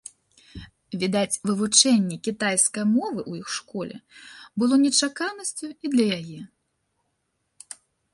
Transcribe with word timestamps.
Відаць, 1.01 1.39
вывучэнне 1.49 2.15
кітайскай 2.27 2.85
мовы 2.95 3.19
ў 3.29 3.43
іх 3.43 3.47
школе 3.57 3.95
было 4.63 4.81
нечаканасцю 4.85 5.67
і 5.69 5.85
для 5.97 6.07
яе. 6.19 6.41